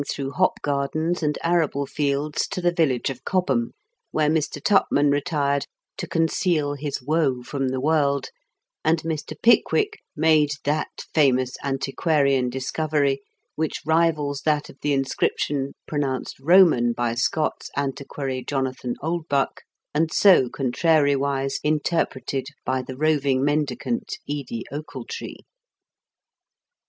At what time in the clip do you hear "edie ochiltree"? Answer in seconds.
24.27-25.43